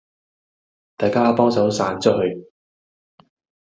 [0.97, 2.49] 大家幫手散出去